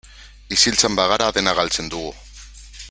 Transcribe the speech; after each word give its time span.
Isiltzen 0.55 0.97
bagara 1.01 1.27
dena 1.37 1.55
galtzen 1.61 1.93
dugu. 1.97 2.13